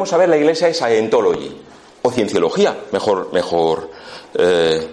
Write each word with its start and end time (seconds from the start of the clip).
vamos 0.00 0.14
a 0.14 0.16
ver 0.16 0.30
la 0.30 0.38
iglesia 0.38 0.66
de 0.66 0.72
Scientology, 0.72 1.60
o 2.00 2.10
cienciología, 2.10 2.84
mejor, 2.90 3.34
mejor 3.34 3.90
eh, 4.32 4.88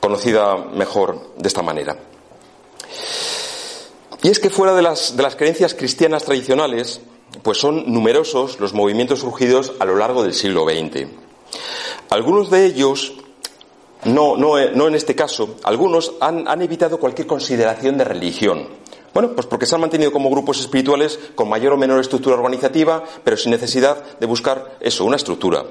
conocida 0.00 0.56
mejor 0.56 1.36
de 1.36 1.46
esta 1.46 1.62
manera. 1.62 1.96
Y 4.20 4.28
es 4.28 4.40
que 4.40 4.50
fuera 4.50 4.74
de 4.74 4.82
las, 4.82 5.16
de 5.16 5.22
las 5.22 5.36
creencias 5.36 5.74
cristianas 5.74 6.24
tradicionales, 6.24 7.00
pues 7.44 7.58
son 7.58 7.84
numerosos 7.86 8.58
los 8.58 8.74
movimientos 8.74 9.20
surgidos 9.20 9.74
a 9.78 9.84
lo 9.84 9.94
largo 9.94 10.24
del 10.24 10.34
siglo 10.34 10.64
XX. 10.64 11.06
Algunos 12.10 12.50
de 12.50 12.66
ellos, 12.66 13.12
no, 14.14 14.36
no, 14.36 14.58
en 14.88 14.94
este 14.94 15.14
caso, 15.14 15.56
algunos 15.64 16.12
han, 16.20 16.48
han 16.48 16.62
evitado 16.62 16.98
cualquier 16.98 17.26
consideración 17.26 17.98
de 17.98 18.04
religión, 18.04 18.68
bueno, 19.14 19.34
pues 19.34 19.46
porque 19.46 19.66
se 19.66 19.74
han 19.74 19.80
mantenido 19.80 20.12
como 20.12 20.30
grupos 20.30 20.60
espirituales 20.60 21.18
con 21.34 21.48
mayor 21.48 21.72
o 21.72 21.76
menor 21.76 22.00
estructura 22.00 22.36
organizativa, 22.36 23.02
pero 23.24 23.36
sin 23.36 23.50
necesidad 23.50 24.18
de 24.18 24.26
buscar 24.26 24.76
eso, 24.80 25.04
una 25.04 25.16
estructura. 25.16 25.64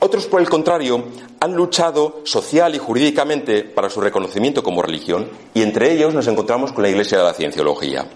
Otros, 0.00 0.26
por 0.26 0.40
el 0.40 0.48
contrario, 0.48 1.04
han 1.40 1.54
luchado 1.54 2.20
social 2.24 2.74
y 2.74 2.78
jurídicamente 2.78 3.64
para 3.64 3.90
su 3.90 4.00
reconocimiento 4.00 4.62
como 4.62 4.80
religión, 4.80 5.28
y 5.54 5.62
entre 5.62 5.92
ellos 5.92 6.14
nos 6.14 6.28
encontramos 6.28 6.72
con 6.72 6.82
la 6.82 6.88
Iglesia 6.88 7.18
de 7.18 7.24
la 7.24 7.34
Cienciología. 7.34 8.06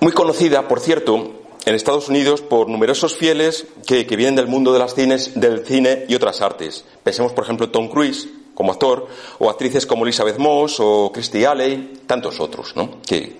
Muy 0.00 0.12
conocida, 0.12 0.66
por 0.66 0.80
cierto, 0.80 1.45
en 1.66 1.74
Estados 1.74 2.08
Unidos 2.08 2.42
por 2.42 2.68
numerosos 2.68 3.16
fieles 3.16 3.66
que, 3.84 4.04
vienen 4.04 4.36
del 4.36 4.46
mundo 4.46 4.72
de 4.72 4.78
las 4.78 4.94
cines, 4.94 5.32
del 5.38 5.66
cine 5.66 6.06
y 6.08 6.14
otras 6.14 6.40
artes. 6.40 6.84
Pensemos, 7.02 7.32
por 7.32 7.42
ejemplo, 7.42 7.70
Tom 7.70 7.88
Cruise, 7.88 8.28
como 8.54 8.70
actor, 8.70 9.08
o 9.40 9.50
actrices 9.50 9.84
como 9.84 10.04
Elizabeth 10.04 10.38
Moss 10.38 10.78
o 10.78 11.10
Christy 11.12 11.44
Alley, 11.44 12.02
tantos 12.06 12.38
otros, 12.38 12.74
¿no? 12.76 13.02
que 13.04 13.36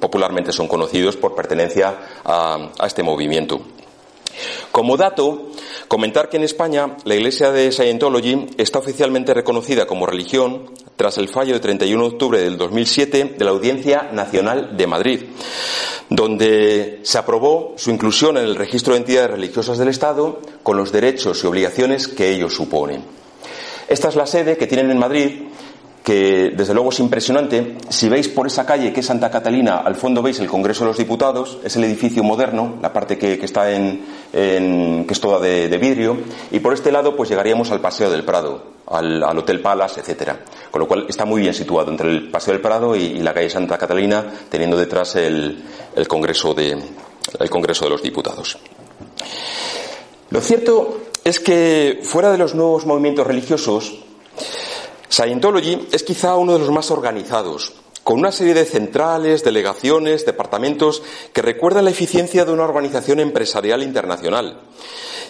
popularmente 0.00 0.50
son 0.52 0.66
conocidos 0.66 1.16
por 1.16 1.36
pertenencia 1.36 1.96
a, 2.24 2.72
este 2.84 3.04
movimiento. 3.04 3.60
Como 4.72 4.96
dato, 4.96 5.47
comentar 5.86 6.28
que 6.28 6.36
en 6.36 6.42
España 6.42 6.96
la 7.04 7.14
Iglesia 7.14 7.52
de 7.52 7.70
Scientology 7.70 8.46
está 8.56 8.80
oficialmente 8.80 9.34
reconocida 9.34 9.86
como 9.86 10.06
religión 10.06 10.70
tras 10.96 11.18
el 11.18 11.28
fallo 11.28 11.54
de 11.54 11.60
31 11.60 12.02
de 12.02 12.08
octubre 12.08 12.40
del 12.40 12.58
2007 12.58 13.36
de 13.38 13.44
la 13.44 13.52
Audiencia 13.52 14.10
Nacional 14.12 14.76
de 14.76 14.86
Madrid, 14.86 15.20
donde 16.10 17.00
se 17.02 17.18
aprobó 17.18 17.74
su 17.76 17.90
inclusión 17.90 18.36
en 18.36 18.44
el 18.44 18.56
registro 18.56 18.94
de 18.94 19.00
entidades 19.00 19.30
religiosas 19.30 19.78
del 19.78 19.88
Estado 19.88 20.40
con 20.62 20.76
los 20.76 20.90
derechos 20.90 21.42
y 21.44 21.46
obligaciones 21.46 22.08
que 22.08 22.30
ellos 22.30 22.54
suponen. 22.54 23.04
Esta 23.88 24.08
es 24.08 24.16
la 24.16 24.26
sede 24.26 24.56
que 24.56 24.66
tienen 24.66 24.90
en 24.90 24.98
Madrid, 24.98 25.42
que 26.08 26.52
desde 26.56 26.74
luego 26.74 26.90
es 26.90 27.00
impresionante. 27.00 27.76
Si 27.90 28.08
veis 28.08 28.28
por 28.28 28.46
esa 28.46 28.64
calle 28.64 28.92
que 28.92 29.00
es 29.00 29.06
Santa 29.06 29.30
Catalina, 29.30 29.78
al 29.78 29.94
fondo 29.94 30.22
veis 30.22 30.40
el 30.40 30.46
Congreso 30.46 30.84
de 30.84 30.88
los 30.88 30.96
Diputados, 30.96 31.58
es 31.64 31.76
el 31.76 31.84
edificio 31.84 32.22
moderno, 32.22 32.76
la 32.80 32.92
parte 32.92 33.18
que, 33.18 33.34
está 33.34 33.70
en, 33.70 34.00
que 34.32 35.06
es 35.08 35.20
toda 35.20 35.38
de, 35.38 35.78
vidrio, 35.78 36.18
y 36.50 36.60
por 36.60 36.74
este 36.74 36.92
lado 36.92 37.16
pues 37.16 37.28
llegaríamos 37.28 37.70
al 37.70 37.80
Paseo 37.80 38.10
del 38.10 38.24
Prado, 38.24 38.62
al, 38.86 39.22
Hotel 39.22 39.60
Palace, 39.60 40.00
etcétera. 40.00 40.40
Con 40.70 40.80
lo 40.80 40.88
cual 40.88 41.06
está 41.08 41.24
muy 41.24 41.40
bien 41.40 41.54
situado 41.54 41.90
entre 41.90 42.10
el 42.10 42.30
Paseo 42.30 42.52
del 42.52 42.60
Prado 42.60 42.94
y, 42.94 43.18
la 43.18 43.32
calle 43.32 43.50
Santa 43.50 43.78
Catalina, 43.78 44.24
teniendo 44.48 44.76
detrás 44.76 45.16
el, 45.16 45.64
Congreso 46.06 46.54
de, 46.54 46.78
el 47.38 47.50
Congreso 47.50 47.84
de 47.84 47.90
los 47.90 48.02
Diputados. 48.02 48.58
Lo 50.30 50.40
cierto 50.40 50.98
es 51.24 51.40
que 51.40 52.00
fuera 52.02 52.30
de 52.30 52.38
los 52.38 52.54
nuevos 52.54 52.84
movimientos 52.84 53.26
religiosos, 53.26 53.98
Scientology 55.10 55.88
es 55.90 56.02
quizá 56.02 56.36
uno 56.36 56.52
de 56.52 56.58
los 56.58 56.70
más 56.70 56.90
organizados, 56.90 57.72
con 58.08 58.20
una 58.20 58.32
serie 58.32 58.54
de 58.54 58.64
centrales, 58.64 59.44
delegaciones, 59.44 60.24
departamentos 60.24 61.02
que 61.34 61.42
recuerdan 61.42 61.84
la 61.84 61.90
eficiencia 61.90 62.46
de 62.46 62.52
una 62.52 62.64
organización 62.64 63.20
empresarial 63.20 63.82
internacional, 63.82 64.62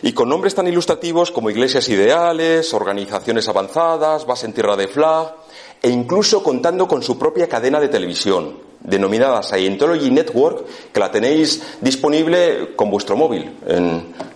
y 0.00 0.12
con 0.12 0.28
nombres 0.28 0.54
tan 0.54 0.68
ilustrativos 0.68 1.32
como 1.32 1.50
iglesias 1.50 1.88
ideales, 1.88 2.72
organizaciones 2.72 3.48
avanzadas, 3.48 4.26
base 4.26 4.46
en 4.46 4.52
tierra 4.52 4.76
de 4.76 4.86
flag, 4.86 5.34
e 5.82 5.90
incluso 5.90 6.40
contando 6.40 6.86
con 6.86 7.02
su 7.02 7.18
propia 7.18 7.48
cadena 7.48 7.80
de 7.80 7.88
televisión, 7.88 8.60
denominada 8.78 9.42
Scientology 9.42 10.12
Network, 10.12 10.64
que 10.92 11.00
la 11.00 11.10
tenéis 11.10 11.60
disponible 11.80 12.76
con 12.76 12.92
vuestro 12.92 13.16
móvil 13.16 13.56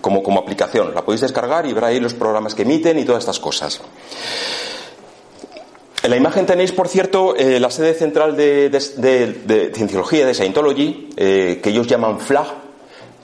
como, 0.00 0.20
como 0.20 0.40
aplicación. 0.40 0.92
La 0.96 1.04
podéis 1.04 1.20
descargar 1.20 1.64
y 1.64 1.74
ver 1.74 1.84
ahí 1.84 2.00
los 2.00 2.14
programas 2.14 2.56
que 2.56 2.62
emiten 2.62 2.98
y 2.98 3.04
todas 3.04 3.22
estas 3.22 3.38
cosas. 3.38 3.80
En 6.02 6.10
la 6.10 6.16
imagen 6.16 6.46
tenéis, 6.46 6.72
por 6.72 6.88
cierto, 6.88 7.36
eh, 7.36 7.60
la 7.60 7.70
sede 7.70 7.94
central 7.94 8.36
de, 8.36 9.70
Cienciología, 9.74 10.26
de 10.26 10.34
Scientology, 10.34 11.10
eh, 11.16 11.60
que 11.62 11.70
ellos 11.70 11.86
llaman 11.86 12.18
FLAG, 12.18 12.46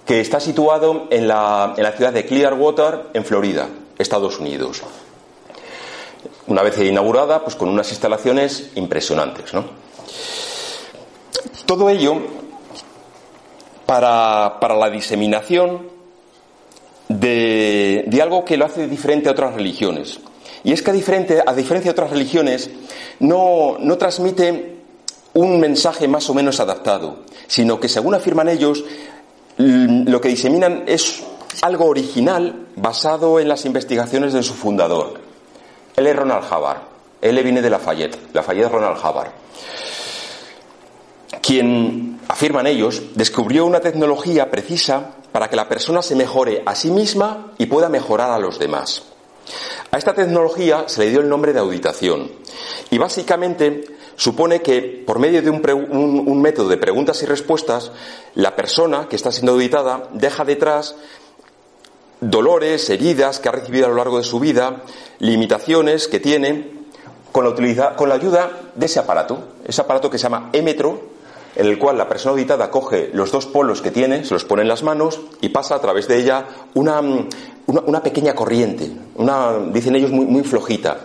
que 0.06 0.21
está 0.21 0.39
situado 0.39 1.09
en 1.11 1.27
la 1.27 1.75
ciudad 1.97 2.12
de 2.12 2.25
Clearwater, 2.25 3.06
en 3.15 3.25
Florida, 3.25 3.69
Estados 3.99 4.39
Unidos. 4.39 4.83
Una 6.47 6.62
vez 6.62 6.78
inaugurada, 6.78 7.43
pues 7.43 7.56
con 7.56 7.69
unas 7.69 7.91
instalaciones 7.91 8.71
impresionantes, 8.77 9.53
¿no? 9.53 9.65
Todo 11.66 11.91
ello 11.91 12.16
para, 13.84 14.59
la 14.60 14.91
diseminación 14.91 15.89
de, 17.09 18.21
algo 18.22 18.45
que 18.45 18.56
lo 18.56 18.65
hace 18.65 18.87
diferente 18.87 19.28
a 19.28 19.33
otras 19.33 19.55
religiones. 19.55 20.21
Y 20.65 20.73
es 20.73 20.83
que 20.83 20.91
a, 20.91 20.95
diferencia 20.95 21.45
de 21.45 21.91
otras 21.91 22.11
religiones, 22.11 22.71
no, 23.21 23.77
no 23.79 23.99
transmite 23.99 24.77
un 25.35 25.61
mensaje 25.61 26.09
más 26.09 26.29
o 26.31 26.35
menos 26.35 26.61
adaptado, 26.61 27.21
sino 27.47 27.79
que, 27.79 27.89
según 27.89 28.15
afirman 28.15 28.49
ellos, 28.49 28.85
lo 29.57 30.21
que 30.21 30.29
diseminan 30.29 30.85
es 30.87 31.23
algo 31.63 31.87
original 31.87 32.67
basado 32.77 33.41
en 33.41 33.49
las 33.49 33.65
investigaciones 33.65 34.33
de 34.33 34.43
su 34.43 34.55
fundador. 34.55 35.21
Él 35.97 36.07
es 36.07 36.17
Ronald 36.17 36.45
Havard. 36.51 36.83
Él 37.21 37.43
viene 37.43 37.63
de 37.63 37.71
Lafayette. 37.71 38.33
Lafayette 38.33 38.71
Ronald 38.71 38.99
Havard 39.03 39.31
quien, 41.49 42.21
afirman 42.29 42.67
ellos, 42.67 43.03
descubrió 43.15 43.65
una 43.65 43.81
tecnología 43.81 44.51
precisa 44.51 45.13
para 45.33 45.49
que 45.49 45.57
la 45.57 45.67
persona 45.67 46.03
se 46.03 46.15
mejore 46.15 46.63
a 46.67 46.75
sí 46.75 46.91
misma 46.91 47.53
y 47.57 47.65
pueda 47.65 47.89
mejorar 47.89 48.31
a 48.31 48.39
los 48.39 48.59
demás. 48.59 49.03
A 49.91 49.98
esta 49.98 50.14
tecnología 50.14 50.84
se 50.86 51.00
le 51.00 51.10
dio 51.10 51.20
el 51.20 51.28
nombre 51.28 51.53
de 51.53 51.60
auditación. 51.60 52.31
Y 52.91 52.98
básicamente 52.98 53.84
supone 54.16 54.60
que 54.62 55.03
por 55.06 55.19
medio 55.19 55.42
de 55.42 55.50
un, 55.50 56.42
método 56.42 56.69
de 56.69 56.76
preguntas 56.76 57.22
y 57.22 57.26
respuestas, 57.26 57.92
la 58.34 58.56
persona 58.56 59.09
que 59.09 59.16
está 59.16 59.32
siendo 59.32 59.53
auditada 59.53 60.09
deja 60.12 60.44
detrás 60.44 60.97
dolores, 62.20 62.91
heridas 62.91 63.38
que 63.38 63.48
ha 63.48 63.53
recibido 63.53 63.86
a 63.86 63.91
lo 63.91 63.94
largo 63.94 64.19
de 64.19 64.25
su 64.25 64.41
vida, 64.41 64.82
limitaciones 65.20 66.09
que 66.09 66.20
tiene 66.20 66.78
con 67.32 67.44
la, 67.44 67.94
con 67.94 68.09
la 68.09 68.16
ayuda 68.16 68.50
de 68.75 68.86
ese 68.86 68.98
aparato, 68.98 69.54
ese 69.65 69.80
aparato 69.80 70.10
que 70.10 70.19
se 70.19 70.25
llama 70.25 70.50
émetro, 70.53 71.18
en 71.59 71.67
el 71.67 71.77
cual 71.77 71.99
la 71.99 72.09
persona 72.09 72.33
auditada 72.33 72.71
coge 72.71 73.11
los 73.13 73.33
dos 73.33 73.47
polos 73.47 73.83
que 73.83 73.91
tiene, 73.91 74.25
se 74.25 74.33
los 74.33 74.45
pone 74.45 74.63
en 74.63 74.69
las 74.69 74.85
manos 74.85 75.21
y 75.41 75.49
pasa 75.49 75.75
a 75.75 75.81
través 75.81 76.07
de 76.07 76.21
ella 76.21 76.47
una, 76.75 77.01
una, 77.67 78.01
pequeña 78.01 78.33
corriente, 78.33 78.89
una, 79.17 79.59
dicen 79.73 79.97
ellos, 79.97 80.13
muy, 80.13 80.25
muy 80.25 80.45
flojita, 80.45 81.01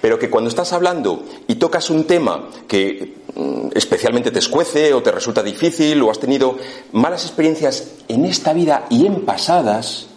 pero 0.00 0.18
que 0.18 0.30
cuando 0.30 0.48
estás 0.48 0.72
hablando 0.72 1.24
y 1.46 1.56
tocas 1.56 1.90
un 1.90 2.04
tema 2.04 2.48
que 2.66 3.16
mm, 3.34 3.68
especialmente 3.74 4.30
te 4.30 4.38
escuece 4.38 4.94
o 4.94 5.02
te 5.02 5.12
resulta 5.12 5.42
difícil 5.42 6.00
o 6.02 6.10
has 6.10 6.18
tenido 6.18 6.56
malas 6.92 7.26
experiencias 7.26 7.92
en 8.08 8.24
esta 8.24 8.54
vida 8.54 8.86
y 8.88 9.04
en 9.04 9.26
pasadas, 9.26 10.07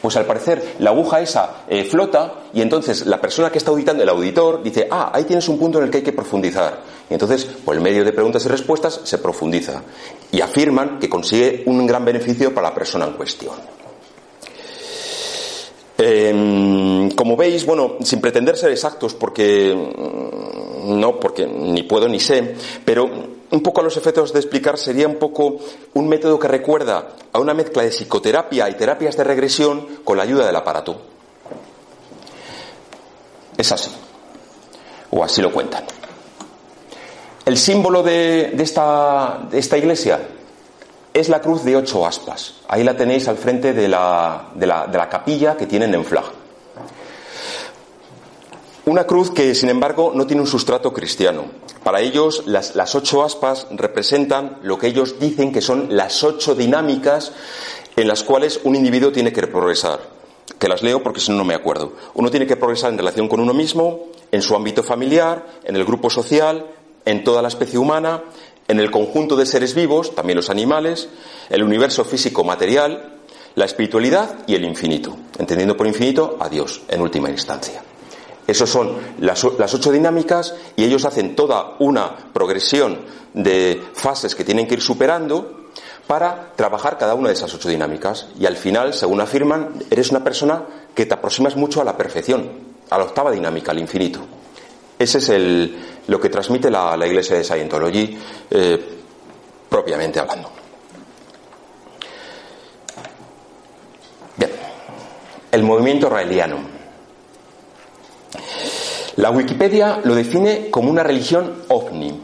pues 0.00 0.16
al 0.16 0.26
parecer 0.26 0.76
la 0.78 0.90
aguja 0.90 1.20
esa 1.20 1.64
eh, 1.68 1.84
flota 1.84 2.34
y 2.52 2.60
entonces 2.60 3.06
la 3.06 3.20
persona 3.20 3.50
que 3.50 3.58
está 3.58 3.70
auditando, 3.70 4.02
el 4.02 4.08
auditor, 4.08 4.62
dice, 4.62 4.88
ah, 4.90 5.10
ahí 5.12 5.24
tienes 5.24 5.48
un 5.48 5.58
punto 5.58 5.78
en 5.78 5.84
el 5.84 5.90
que 5.90 5.98
hay 5.98 6.04
que 6.04 6.12
profundizar. 6.12 6.80
Y 7.10 7.14
entonces, 7.14 7.44
por 7.44 7.74
el 7.74 7.80
medio 7.80 8.04
de 8.04 8.12
preguntas 8.12 8.44
y 8.44 8.48
respuestas, 8.48 9.00
se 9.04 9.18
profundiza. 9.18 9.82
Y 10.30 10.40
afirman 10.40 10.98
que 10.98 11.08
consigue 11.08 11.62
un 11.66 11.86
gran 11.86 12.04
beneficio 12.04 12.54
para 12.54 12.68
la 12.68 12.74
persona 12.74 13.06
en 13.06 13.12
cuestión. 13.14 13.54
Em, 16.00 17.10
como 17.10 17.36
veis, 17.36 17.66
bueno, 17.66 17.96
sin 18.02 18.20
pretender 18.20 18.56
ser 18.56 18.70
exactos, 18.70 19.14
porque 19.14 19.74
mm, 19.74 21.00
no, 21.00 21.18
porque 21.18 21.44
ni 21.44 21.82
puedo 21.82 22.08
ni 22.08 22.20
sé, 22.20 22.54
pero 22.84 23.27
un 23.50 23.62
poco 23.62 23.80
a 23.80 23.84
los 23.84 23.96
efectos 23.96 24.32
de 24.32 24.40
explicar 24.40 24.78
sería 24.78 25.08
un 25.08 25.16
poco 25.16 25.58
un 25.94 26.08
método 26.08 26.38
que 26.38 26.48
recuerda 26.48 27.08
a 27.32 27.38
una 27.38 27.54
mezcla 27.54 27.82
de 27.82 27.90
psicoterapia 27.90 28.68
y 28.68 28.74
terapias 28.74 29.16
de 29.16 29.24
regresión 29.24 30.00
con 30.04 30.16
la 30.16 30.24
ayuda 30.24 30.46
del 30.46 30.56
aparato. 30.56 31.00
Es 33.56 33.72
así, 33.72 33.90
o 35.10 35.24
así 35.24 35.42
lo 35.42 35.52
cuentan. 35.52 35.84
El 37.44 37.56
símbolo 37.56 38.02
de, 38.02 38.54
esta, 38.58 39.40
de 39.50 39.58
esta 39.58 39.78
iglesia 39.78 40.20
es 41.14 41.28
la 41.28 41.40
cruz 41.40 41.64
de 41.64 41.76
ocho 41.76 42.06
aspas. 42.06 42.56
Ahí 42.68 42.84
la 42.84 42.96
tenéis 42.96 43.26
al 43.26 43.38
frente 43.38 43.72
de 43.72 43.88
la, 43.88 44.50
de 44.54 44.66
la, 44.66 45.08
capilla 45.08 45.56
que 45.56 45.66
tienen 45.66 45.94
en 45.94 46.04
Flag. 46.04 46.24
Una 48.88 49.04
cruz 49.04 49.30
que, 49.30 49.54
sin 49.54 49.68
embargo, 49.68 50.12
no 50.14 50.26
tiene 50.26 50.40
un 50.40 50.48
sustrato 50.48 50.94
cristiano. 50.94 51.44
Para 51.84 52.00
ellos, 52.00 52.44
las, 52.46 52.94
ocho 52.94 53.22
aspas 53.22 53.66
representan 53.70 54.60
lo 54.62 54.78
que 54.78 54.86
ellos 54.86 55.20
dicen 55.20 55.52
que 55.52 55.60
son 55.60 55.94
las 55.94 56.24
ocho 56.24 56.54
dinámicas 56.54 57.32
en 57.96 58.08
las 58.08 58.24
cuales 58.24 58.60
un 58.64 58.76
individuo 58.76 59.12
tiene 59.12 59.30
que 59.30 59.46
progresar, 59.46 60.00
que 60.58 60.68
las 60.70 60.82
leo 60.82 61.02
porque 61.02 61.20
si 61.20 61.30
no 61.30 61.36
no 61.36 61.44
me 61.44 61.54
acuerdo. 61.54 61.92
Uno 62.14 62.30
tiene 62.30 62.46
que 62.46 62.56
progresar 62.56 62.90
en 62.90 62.96
relación 62.96 63.28
con 63.28 63.40
uno 63.40 63.52
mismo, 63.52 64.06
en 64.32 64.40
su 64.40 64.56
ámbito 64.56 64.82
familiar, 64.82 65.44
en 65.64 65.76
el 65.76 65.84
grupo 65.84 66.08
social, 66.08 66.64
en 67.04 67.24
toda 67.24 67.42
la 67.42 67.48
especie 67.48 67.78
humana, 67.78 68.24
en 68.68 68.80
el 68.80 68.90
conjunto 68.90 69.36
de 69.36 69.44
seres 69.44 69.74
vivos, 69.74 70.14
también 70.14 70.36
los 70.36 70.48
animales, 70.48 71.10
el 71.50 71.62
universo 71.62 72.06
físico 72.06 72.42
material, 72.42 73.18
la 73.54 73.66
espiritualidad 73.66 74.46
y 74.46 74.54
el 74.54 74.64
infinito, 74.64 75.14
entendiendo 75.38 75.76
por 75.76 75.86
infinito 75.86 76.38
a 76.40 76.48
Dios 76.48 76.80
en 76.88 77.02
última 77.02 77.28
instancia. 77.28 77.82
Esas 78.48 78.70
son 78.70 78.96
las, 79.20 79.44
ocho 79.44 79.92
dinámicas 79.92 80.54
y 80.74 80.82
ellos 80.82 81.04
hacen 81.04 81.36
toda 81.36 81.76
una 81.80 82.16
progresión 82.32 82.98
de 83.34 83.82
fases 83.92 84.34
que 84.34 84.42
tienen 84.42 84.66
que 84.66 84.72
ir 84.72 84.80
superando 84.80 85.68
para 86.06 86.54
trabajar 86.56 86.96
cada 86.96 87.14
una 87.14 87.28
de 87.28 87.34
esas 87.34 87.52
ocho 87.52 87.68
dinámicas. 87.68 88.28
Y 88.40 88.46
al 88.46 88.56
final, 88.56 88.94
según 88.94 89.20
afirman, 89.20 89.74
eres 89.90 90.10
una 90.10 90.24
persona 90.24 90.64
que 90.94 91.04
te 91.04 91.12
aproximas 91.12 91.56
mucho 91.56 91.82
a 91.82 91.84
la 91.84 91.94
perfección, 91.94 92.50
a 92.88 92.96
la 92.96 93.04
octava 93.04 93.30
dinámica, 93.30 93.72
al 93.72 93.80
infinito. 93.80 94.20
Ese 94.98 95.18
es 95.18 95.70
lo 96.06 96.18
que 96.18 96.30
transmite 96.30 96.70
la, 96.70 96.96
Iglesia 97.06 97.36
de 97.36 97.44
Scientology 97.44 98.18
eh, 98.50 98.98
propiamente 99.68 100.20
hablando. 100.20 100.50
Bien, 104.38 104.52
el 105.52 105.62
movimiento 105.62 106.08
raeliano. 106.08 106.77
La 109.16 109.30
Wikipedia 109.30 110.00
lo 110.04 110.14
define 110.14 110.70
como 110.70 110.90
una 110.90 111.02
religión 111.02 111.64
ovni. 111.68 112.20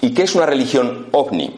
¿Y 0.00 0.12
qué 0.12 0.22
es 0.22 0.34
una 0.34 0.46
religión 0.46 1.08
ovni? 1.12 1.54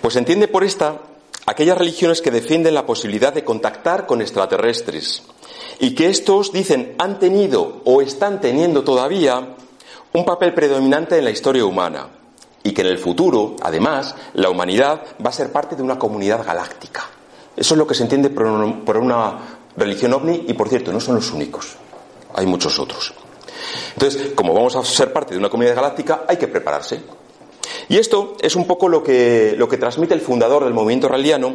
Pues 0.00 0.14
se 0.14 0.20
entiende 0.20 0.48
por 0.48 0.64
esta 0.64 1.00
aquellas 1.46 1.78
religiones 1.78 2.20
que 2.20 2.30
defienden 2.30 2.74
la 2.74 2.86
posibilidad 2.86 3.32
de 3.32 3.44
contactar 3.44 4.06
con 4.06 4.20
extraterrestres 4.20 5.22
y 5.78 5.94
que 5.94 6.08
estos 6.08 6.52
dicen 6.52 6.94
han 6.98 7.18
tenido 7.18 7.82
o 7.84 8.00
están 8.00 8.40
teniendo 8.40 8.84
todavía 8.84 9.56
un 10.12 10.24
papel 10.24 10.54
predominante 10.54 11.18
en 11.18 11.24
la 11.24 11.30
historia 11.30 11.64
humana 11.64 12.08
y 12.62 12.72
que 12.72 12.82
en 12.82 12.88
el 12.88 12.98
futuro, 12.98 13.54
además, 13.62 14.14
la 14.34 14.50
humanidad 14.50 15.02
va 15.24 15.30
a 15.30 15.32
ser 15.32 15.52
parte 15.52 15.76
de 15.76 15.82
una 15.82 15.98
comunidad 15.98 16.44
galáctica. 16.44 17.04
Eso 17.56 17.74
es 17.74 17.78
lo 17.78 17.86
que 17.86 17.94
se 17.94 18.02
entiende 18.02 18.30
por 18.30 18.96
una 18.96 19.38
religión 19.76 20.12
ovni 20.14 20.44
y, 20.48 20.54
por 20.54 20.68
cierto, 20.68 20.92
no 20.92 21.00
son 21.00 21.16
los 21.16 21.30
únicos. 21.30 21.76
Hay 22.36 22.46
muchos 22.46 22.78
otros. 22.78 23.14
Entonces, 23.94 24.32
como 24.34 24.52
vamos 24.52 24.76
a 24.76 24.84
ser 24.84 25.12
parte 25.12 25.34
de 25.34 25.40
una 25.40 25.48
comunidad 25.48 25.74
galáctica, 25.74 26.24
hay 26.28 26.36
que 26.36 26.48
prepararse. 26.48 27.00
Y 27.88 27.96
esto 27.96 28.36
es 28.40 28.54
un 28.56 28.66
poco 28.66 28.88
lo 28.88 29.02
que, 29.02 29.54
lo 29.56 29.68
que 29.68 29.78
transmite 29.78 30.14
el 30.14 30.20
fundador 30.20 30.64
del 30.64 30.74
movimiento 30.74 31.08
raliano, 31.08 31.54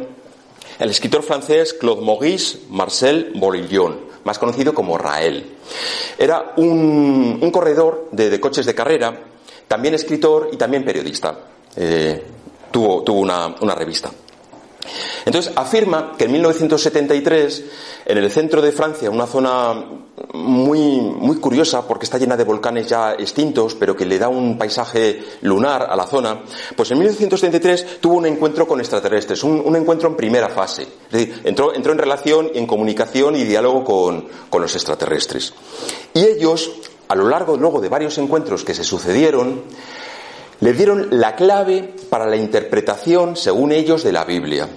el 0.78 0.90
escritor 0.90 1.22
francés 1.22 1.72
Claude 1.74 2.04
Maurice 2.04 2.58
Marcel 2.68 3.32
Borillon, 3.36 4.00
más 4.24 4.38
conocido 4.38 4.74
como 4.74 4.98
Rael. 4.98 5.56
Era 6.18 6.54
un, 6.56 7.50
corredor 7.52 8.08
de, 8.10 8.40
coches 8.40 8.66
de 8.66 8.74
carrera, 8.74 9.20
también 9.68 9.94
escritor 9.94 10.50
y 10.52 10.56
también 10.56 10.84
periodista. 10.84 11.38
Eh, 11.76 12.22
tuvo, 12.70 13.02
tuvo 13.02 13.20
una 13.20 13.74
revista. 13.74 14.10
Entonces 15.24 15.52
afirma 15.56 16.14
que 16.16 16.24
en 16.24 16.32
1973, 16.32 17.64
en 18.06 18.18
el 18.18 18.30
centro 18.30 18.60
de 18.60 18.72
Francia, 18.72 19.10
una 19.10 19.26
zona 19.26 19.74
muy, 20.34 21.00
muy 21.00 21.36
curiosa 21.36 21.86
porque 21.86 22.04
está 22.04 22.18
llena 22.18 22.36
de 22.36 22.44
volcanes 22.44 22.88
ya 22.88 23.12
extintos, 23.12 23.74
pero 23.74 23.96
que 23.96 24.06
le 24.06 24.18
da 24.18 24.28
un 24.28 24.58
paisaje 24.58 25.22
lunar 25.42 25.86
a 25.88 25.96
la 25.96 26.06
zona, 26.06 26.42
pues 26.76 26.90
en 26.90 26.98
1973 26.98 28.00
tuvo 28.00 28.14
un 28.14 28.26
encuentro 28.26 28.66
con 28.66 28.80
extraterrestres, 28.80 29.42
un, 29.44 29.74
encuentro 29.76 30.08
en 30.08 30.16
primera 30.16 30.48
fase. 30.48 30.82
Es 30.82 31.10
decir, 31.10 31.40
entró, 31.44 31.74
entró 31.74 31.92
en 31.92 31.98
relación, 31.98 32.50
en 32.54 32.66
comunicación 32.66 33.36
y 33.36 33.44
diálogo 33.44 33.84
con, 33.84 34.28
con 34.50 34.62
los 34.62 34.74
extraterrestres. 34.74 35.52
Y 36.14 36.24
ellos, 36.24 36.70
a 37.08 37.14
lo 37.14 37.28
largo 37.28 37.56
luego 37.56 37.80
de 37.80 37.88
varios 37.88 38.18
encuentros 38.18 38.64
que 38.64 38.74
se 38.74 38.84
sucedieron, 38.84 39.62
le 40.60 40.72
dieron 40.74 41.08
la 41.10 41.34
clave 41.34 41.92
para 42.08 42.26
la 42.26 42.36
interpretación, 42.36 43.36
según 43.36 43.72
ellos, 43.72 44.04
de 44.04 44.12
la 44.12 44.24
Biblia. 44.24 44.68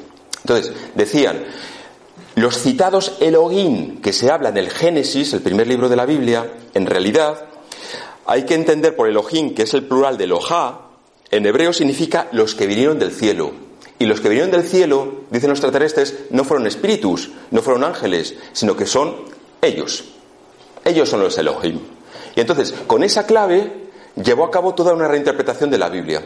Entonces, 0.45 0.73
decían, 0.93 1.43
los 2.35 2.59
citados 2.59 3.13
Elohim 3.19 3.99
que 3.99 4.13
se 4.13 4.29
habla 4.29 4.49
en 4.49 4.57
el 4.57 4.69
Génesis, 4.69 5.33
el 5.33 5.41
primer 5.41 5.65
libro 5.65 5.89
de 5.89 5.95
la 5.95 6.05
Biblia, 6.05 6.53
en 6.75 6.85
realidad 6.85 7.45
hay 8.27 8.45
que 8.45 8.53
entender 8.53 8.95
por 8.95 9.09
Elohim, 9.09 9.55
que 9.55 9.63
es 9.63 9.73
el 9.73 9.87
plural 9.87 10.19
de 10.19 10.25
Elohá, 10.25 10.81
en 11.31 11.47
hebreo 11.47 11.73
significa 11.73 12.27
los 12.31 12.53
que 12.53 12.67
vinieron 12.67 12.99
del 12.99 13.11
cielo. 13.11 13.53
Y 13.97 14.05
los 14.05 14.21
que 14.21 14.29
vinieron 14.29 14.51
del 14.51 14.61
cielo, 14.61 15.23
dicen 15.31 15.49
los 15.49 15.57
extraterrestres, 15.57 16.15
no 16.29 16.43
fueron 16.43 16.67
espíritus, 16.67 17.31
no 17.49 17.63
fueron 17.63 17.83
ángeles, 17.83 18.35
sino 18.53 18.77
que 18.77 18.85
son 18.85 19.15
ellos. 19.63 20.03
Ellos 20.83 21.09
son 21.09 21.21
los 21.21 21.35
Elohim. 21.39 21.79
Y 22.35 22.39
entonces, 22.39 22.71
con 22.85 23.03
esa 23.03 23.25
clave, 23.25 23.89
llevó 24.23 24.45
a 24.45 24.51
cabo 24.51 24.75
toda 24.75 24.93
una 24.93 25.07
reinterpretación 25.07 25.71
de 25.71 25.79
la 25.79 25.89
Biblia. 25.89 26.21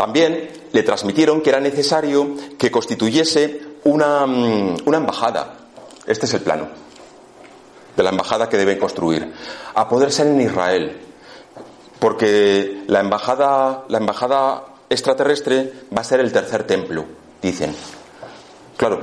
También 0.00 0.48
le 0.72 0.82
transmitieron 0.82 1.42
que 1.42 1.50
era 1.50 1.60
necesario 1.60 2.34
que 2.56 2.70
constituyese 2.70 3.60
una, 3.84 4.24
mm, 4.24 4.76
una 4.86 4.96
embajada. 4.96 5.58
Este 6.06 6.24
es 6.24 6.32
el 6.32 6.40
plano 6.40 6.68
de 7.94 8.02
la 8.02 8.08
embajada 8.08 8.48
que 8.48 8.56
deben 8.56 8.78
construir. 8.78 9.30
A 9.74 9.86
poder 9.90 10.10
ser 10.10 10.28
en 10.28 10.40
Israel. 10.40 10.98
Porque 11.98 12.82
la 12.86 13.00
embajada, 13.00 13.84
la 13.88 13.98
embajada 13.98 14.64
extraterrestre 14.88 15.70
va 15.94 16.00
a 16.00 16.04
ser 16.04 16.20
el 16.20 16.32
tercer 16.32 16.64
templo, 16.64 17.04
dicen. 17.42 17.76
Claro, 18.78 19.02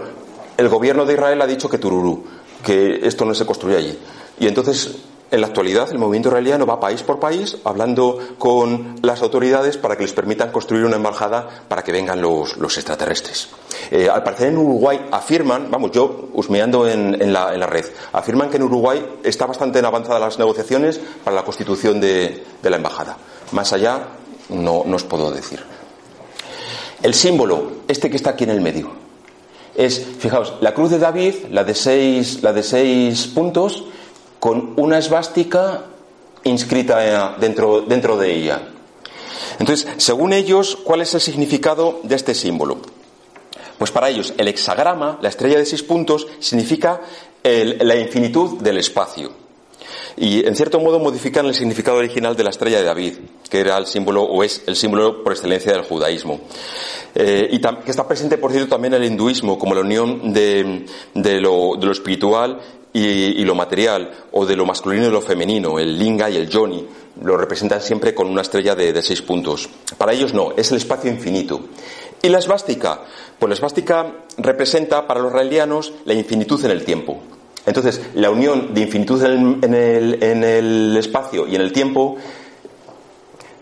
el 0.57 0.67
gobierno 0.67 1.05
de 1.05 1.13
Israel 1.13 1.39
ha 1.43 1.45
dicho 1.45 1.69
que 1.69 1.77
Tururú, 1.77 2.25
que 2.65 3.01
esto 3.03 3.23
no 3.23 3.35
se 3.35 3.45
construye 3.45 3.77
allí. 3.77 3.99
Y 4.39 4.47
entonces 4.47 4.95
en 5.29 5.41
la 5.41 5.47
actualidad, 5.47 5.89
el 5.91 5.97
movimiento 5.97 6.29
israeliano 6.29 6.65
va 6.65 6.79
país 6.79 7.03
por 7.03 7.19
país 7.19 7.57
hablando 7.65 8.17
con 8.37 8.95
las 9.01 9.21
autoridades 9.21 9.77
para 9.77 9.97
que 9.97 10.03
les 10.03 10.13
permitan 10.13 10.51
construir 10.51 10.85
una 10.85 10.95
embajada 10.95 11.65
para 11.67 11.83
que 11.83 11.91
vengan 11.91 12.21
los, 12.21 12.55
extraterrestres. 12.77 13.49
Eh, 13.91 14.09
al 14.09 14.23
parecer 14.23 14.49
en 14.49 14.57
Uruguay 14.57 15.07
afirman, 15.11 15.69
vamos, 15.69 15.91
yo 15.91 16.29
husmeando 16.33 16.87
en, 16.87 17.33
la, 17.33 17.51
red, 17.67 17.85
afirman 18.13 18.49
que 18.49 18.57
en 18.57 18.63
Uruguay 18.63 19.05
está 19.23 19.45
bastante 19.45 19.79
en 19.79 19.85
avanzadas 19.85 20.21
las 20.21 20.39
negociaciones 20.39 20.99
para 21.23 21.35
la 21.35 21.43
constitución 21.43 21.99
de, 21.99 22.43
la 22.63 22.75
embajada. 22.75 23.17
Más 23.51 23.73
allá, 23.73 24.07
no, 24.49 24.83
no 24.85 24.95
os 24.95 25.03
puedo 25.03 25.31
decir. 25.31 25.61
El 27.03 27.13
símbolo, 27.13 27.71
este 27.87 28.09
que 28.09 28.15
está 28.15 28.31
aquí 28.31 28.45
en 28.45 28.49
el 28.51 28.61
medio, 28.61 28.91
es, 29.75 30.03
fijaos, 30.17 30.55
la 30.61 30.73
cruz 30.73 30.89
de 30.89 30.97
David, 30.99 31.35
la 31.51 31.63
de 31.63 31.75
seis, 31.75 32.41
la 32.41 32.51
de 32.51 32.63
seis 32.63 33.27
puntos, 33.27 33.83
con 34.39 34.73
una 34.77 34.97
esvástica 34.97 35.85
inscrita 36.43 37.35
dentro, 37.39 37.81
dentro 37.81 38.17
de 38.17 38.33
ella. 38.33 38.61
Entonces, 39.59 39.87
según 39.97 40.33
ellos, 40.33 40.77
¿cuál 40.83 41.01
es 41.01 41.13
el 41.13 41.21
significado 41.21 41.99
de 42.03 42.15
este 42.15 42.33
símbolo? 42.33 42.77
Pues 43.77 43.91
para 43.91 44.09
ellos, 44.09 44.33
el 44.37 44.47
hexagrama, 44.47 45.19
la 45.21 45.29
estrella 45.29 45.57
de 45.57 45.65
seis 45.65 45.83
puntos, 45.83 46.27
significa 46.39 47.01
la 47.43 47.95
infinitud 47.95 48.59
del 48.61 48.77
espacio. 48.77 49.31
Y 50.17 50.45
en 50.45 50.55
cierto 50.55 50.79
modo 50.79 50.99
modifican 50.99 51.45
el 51.45 51.53
significado 51.53 51.97
original 51.97 52.35
de 52.35 52.43
la 52.43 52.49
estrella 52.49 52.79
de 52.79 52.85
David, 52.85 53.13
que 53.49 53.59
era 53.59 53.77
el 53.77 53.85
símbolo 53.85 54.23
o 54.23 54.43
es 54.43 54.63
el 54.65 54.75
símbolo 54.75 55.23
por 55.23 55.31
excelencia 55.31 55.73
del 55.73 55.83
judaísmo. 55.83 56.39
Eh, 57.13 57.49
y 57.51 57.59
que 57.59 57.91
está 57.91 58.07
presente, 58.07 58.37
por 58.37 58.51
cierto, 58.51 58.69
también 58.69 58.95
en 58.95 59.03
el 59.03 59.11
hinduismo, 59.11 59.59
como 59.59 59.75
la 59.75 59.81
unión 59.81 60.33
de, 60.33 60.85
de 61.13 61.39
lo 61.39 61.91
espiritual 61.91 62.59
y, 62.93 63.43
lo 63.43 63.53
material, 63.53 64.11
o 64.31 64.45
de 64.45 64.55
lo 64.55 64.65
masculino 64.65 65.07
y 65.07 65.11
lo 65.11 65.21
femenino, 65.21 65.77
el 65.77 65.97
linga 65.97 66.29
y 66.29 66.37
el 66.37 66.49
yoni, 66.49 66.87
lo 67.21 67.37
representan 67.37 67.81
siempre 67.81 68.13
con 68.13 68.27
una 68.27 68.41
estrella 68.41 68.75
de, 68.75 69.01
seis 69.01 69.21
puntos. 69.21 69.69
Para 69.97 70.13
ellos 70.13 70.33
no, 70.33 70.53
es 70.57 70.71
el 70.71 70.77
espacio 70.77 71.11
infinito. 71.11 71.61
¿Y 72.21 72.29
la 72.29 72.39
esvástica? 72.39 73.01
Pues 73.37 73.49
la 73.49 73.55
esvástica 73.55 74.13
representa 74.37 75.05
para 75.05 75.19
los 75.19 75.31
israelianos 75.31 75.93
la 76.05 76.13
infinitud 76.13 76.63
en 76.65 76.71
el 76.71 76.83
tiempo. 76.83 77.21
Entonces, 77.65 78.01
la 78.15 78.31
unión 78.31 78.73
de 78.73 78.81
infinitud 78.81 79.23
en 79.23 79.73
el, 79.73 80.23
en 80.23 80.43
el 80.43 80.95
espacio 80.97 81.47
y 81.47 81.55
en 81.55 81.61
el 81.61 81.73
tiempo 81.73 82.17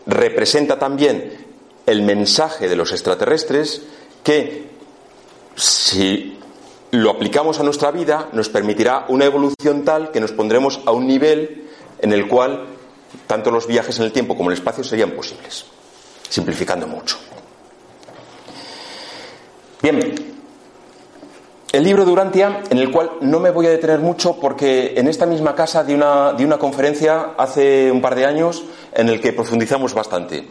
representa 0.05 0.77
también 0.77 1.45
el 1.85 2.03
mensaje 2.03 2.69
de 2.69 2.75
los 2.75 2.91
extraterrestres 2.91 3.81
que 4.23 4.69
si 5.55 6.37
lo 6.95 7.11
aplicamos 7.11 7.59
a 7.59 7.63
nuestra 7.63 7.91
vida, 7.91 8.29
nos 8.33 8.49
permitirá 8.49 9.05
una 9.09 9.25
evolución 9.25 9.83
tal 9.83 10.11
que 10.11 10.19
nos 10.19 10.31
pondremos 10.31 10.81
a 10.85 10.91
un 10.91 11.07
nivel 11.07 11.69
en 11.99 12.13
el 12.13 12.27
cual 12.27 12.65
tanto 13.27 13.51
los 13.51 13.67
viajes 13.67 13.97
en 13.99 14.05
el 14.05 14.11
tiempo 14.11 14.35
como 14.35 14.49
el 14.49 14.57
espacio 14.57 14.83
serían 14.83 15.11
posibles, 15.11 15.65
simplificando 16.29 16.87
mucho. 16.87 17.17
Bien, 19.81 20.15
el 21.71 21.83
libro 21.83 22.05
de 22.05 22.11
Urantia, 22.11 22.63
en 22.69 22.77
el 22.77 22.91
cual 22.91 23.11
no 23.21 23.39
me 23.39 23.51
voy 23.51 23.67
a 23.67 23.69
detener 23.69 23.99
mucho 23.99 24.39
porque 24.39 24.93
en 24.95 25.07
esta 25.07 25.25
misma 25.25 25.53
casa 25.53 25.83
di 25.83 25.93
una, 25.93 26.33
di 26.33 26.43
una 26.43 26.57
conferencia 26.57 27.33
hace 27.37 27.91
un 27.91 28.01
par 28.01 28.15
de 28.15 28.25
años 28.25 28.63
en 28.93 29.09
el 29.09 29.19
que 29.19 29.33
profundizamos 29.33 29.93
bastante. 29.93 30.47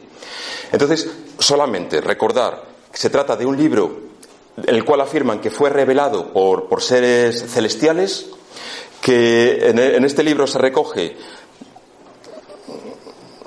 Entonces, 0.70 1.08
solamente 1.38 2.00
recordar 2.00 2.62
que 2.92 2.98
se 2.98 3.10
trata 3.10 3.36
de 3.36 3.46
un 3.46 3.56
libro 3.56 4.13
el 4.66 4.84
cual 4.84 5.00
afirman 5.00 5.40
que 5.40 5.50
fue 5.50 5.70
revelado 5.70 6.32
por, 6.32 6.68
por 6.68 6.82
seres 6.82 7.44
celestiales, 7.50 8.26
que 9.00 9.68
en, 9.68 9.78
en 9.78 10.04
este 10.04 10.23
libro 10.23 10.46
se 10.46 10.58
recoge 10.58 11.16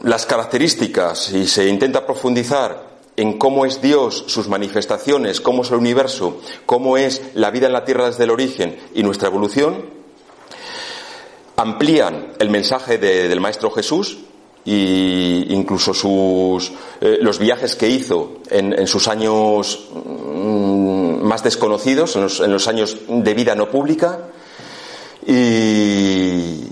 las 0.04 0.26
características 0.26 1.32
y 1.32 1.48
se 1.48 1.68
intenta 1.68 2.06
profundizar 2.06 2.88
en 3.16 3.40
cómo 3.40 3.66
es 3.66 3.82
Dios, 3.82 4.26
sus 4.28 4.48
manifestaciones, 4.48 5.42
cómo 5.42 5.64
es 5.64 5.72
el 5.72 5.78
universo, 5.78 6.40
cómo 6.66 6.98
es 6.98 7.22
la 7.34 7.50
vida 7.50 7.66
en 7.66 7.74
la 7.74 7.84
Tierra 7.84 8.06
desde 8.06 8.26
el 8.26 8.30
origen 8.30 8.78
y 8.94 9.02
nuestra 9.02 9.28
evolución, 9.28 9.90
amplían 11.56 12.34
el 12.38 12.52
mensaje 12.52 13.00
del 13.00 13.42
Maestro 13.42 13.72
Jesús 13.72 14.20
e 14.68 15.46
incluso 15.50 15.94
sus, 15.94 16.72
eh, 17.00 17.20
los 17.22 17.40
viajes 17.40 17.76
que 17.76 17.88
hizo 17.88 18.40
en, 18.50 18.86
sus 18.86 19.08
años 19.08 19.88
mm, 19.94 21.22
más 21.24 21.44
desconocidos, 21.44 22.16
en 22.18 22.24
los, 22.24 22.40
en 22.42 22.52
los 22.52 22.68
años 22.68 22.98
de 23.08 23.34
vida 23.34 23.56
no 23.56 23.72
pública, 23.72 24.28
y, 25.26 26.68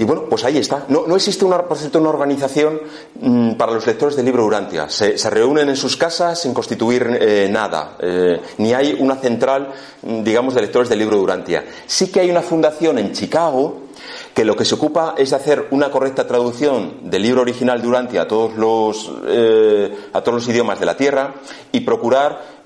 y 0.00 0.04
bueno, 0.04 0.24
pues 0.30 0.44
ahí 0.44 0.56
está. 0.56 0.86
No, 0.88 1.14
existe, 1.14 1.44
una, 1.44 1.58
una 1.58 2.08
organización 2.08 2.80
mm, 3.20 3.52
para 3.52 3.72
los 3.72 3.86
lectores 3.86 4.16
del 4.16 4.24
libro 4.24 4.46
Urantia. 4.46 4.88
Se, 4.88 5.18
se 5.18 5.28
reúnen 5.28 5.68
en 5.68 5.76
sus 5.76 5.98
casas 5.98 6.40
sin 6.40 6.54
constituir 6.54 7.18
eh, 7.20 7.50
nada. 7.50 7.98
Eh, 8.00 8.40
ni 8.56 8.72
hay 8.72 8.96
una 8.98 9.16
central, 9.16 9.68
mm, 10.00 10.22
digamos, 10.22 10.54
de 10.54 10.62
lectores 10.62 10.88
del 10.88 11.00
libro 11.00 11.20
Urantia. 11.20 11.66
Sí 11.86 12.10
que 12.10 12.20
hay 12.20 12.30
una 12.30 12.40
fundación 12.40 12.98
en 12.98 13.12
Chicago 13.12 13.88
que 14.32 14.42
lo 14.42 14.56
que 14.56 14.64
se 14.64 14.74
ocupa 14.74 15.16
es 15.18 15.28
de 15.28 15.36
hacer 15.36 15.66
una 15.70 15.90
correcta 15.90 16.26
traducción 16.26 17.10
del 17.10 17.20
libro 17.20 17.42
original 17.42 17.82
de 17.82 17.88
Urantia 17.88 18.22
a 18.22 18.26
todos 18.26 18.56
los, 18.56 19.12
eh, 19.26 19.94
a 20.14 20.22
todos 20.22 20.36
los 20.36 20.48
idiomas 20.48 20.80
de 20.80 20.86
la 20.86 20.96
Tierra 20.96 21.34
y 21.72 21.80
procurar 21.80 22.60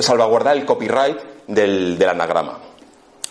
salvaguardar 0.00 0.58
el 0.58 0.66
copyright 0.66 1.16
del, 1.46 1.96
del 1.96 2.08
anagrama. 2.10 2.58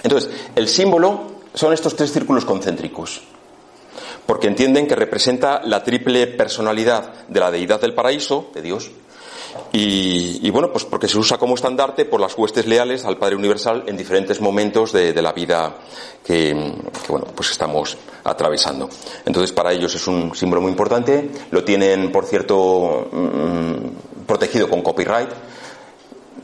Entonces, 0.01 0.31
el 0.55 0.67
símbolo 0.67 1.38
son 1.59 1.73
estos 1.73 1.93
tres 1.93 2.13
círculos 2.13 2.45
concéntricos, 2.45 3.19
porque 4.25 4.47
entienden 4.47 4.87
que 4.87 4.95
representa 4.95 5.59
la 5.65 5.83
triple 5.83 6.25
personalidad 6.25 7.27
de 7.27 7.39
la 7.41 7.51
deidad 7.51 7.81
del 7.81 7.93
paraíso, 7.93 8.49
de 8.53 8.61
Dios, 8.61 8.89
y, 9.73 10.49
bueno, 10.51 10.71
pues 10.71 10.85
porque 10.85 11.09
se 11.09 11.17
usa 11.17 11.37
como 11.37 11.55
estandarte 11.55 12.05
por 12.05 12.21
las 12.21 12.37
huestes 12.37 12.65
leales 12.65 13.03
al 13.03 13.17
Padre 13.17 13.35
Universal 13.35 13.83
en 13.87 13.97
diferentes 13.97 14.39
momentos 14.39 14.93
de, 14.93 15.21
la 15.21 15.33
vida 15.33 15.75
que, 16.23 16.53
bueno, 17.09 17.25
pues 17.35 17.51
estamos 17.51 17.97
atravesando. 18.23 18.87
Entonces, 19.25 19.51
para 19.51 19.73
ellos 19.73 19.93
es 19.95 20.07
un 20.07 20.33
símbolo 20.33 20.61
muy 20.61 20.71
importante. 20.71 21.29
Lo 21.51 21.65
tienen, 21.65 22.09
por 22.09 22.25
cierto, 22.25 23.09
mm, 23.11 24.25
protegido 24.25 24.69
con 24.69 24.81
copyright 24.81 25.29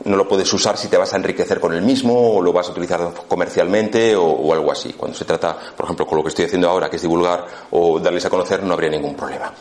no 0.06 0.16
lo 0.16 0.28
puedes 0.28 0.50
usar 0.52 0.78
si 0.78 0.88
te 0.88 0.96
vas 0.96 1.12
a 1.12 1.16
enriquecer 1.16 1.60
con 1.60 1.74
el 1.74 1.82
mismo 1.82 2.36
o 2.36 2.42
lo 2.42 2.52
vas 2.52 2.68
a 2.68 2.70
utilizar 2.70 3.12
comercialmente 3.28 4.14
o, 4.16 4.52
algo 4.52 4.70
así. 4.70 4.92
Cuando 4.92 5.16
se 5.16 5.24
trata, 5.24 5.56
por 5.76 5.84
ejemplo, 5.84 6.06
con 6.06 6.18
lo 6.18 6.22
que 6.22 6.28
estoy 6.28 6.44
haciendo 6.44 6.70
ahora, 6.70 6.88
que 6.88 6.96
es 6.96 7.02
divulgar 7.02 7.46
o 7.70 7.98
darles 7.98 8.24
a 8.24 8.30
conocer, 8.30 8.62
no 8.62 8.74
habría 8.74 8.90
ningún 8.90 9.14
problema. 9.14 9.52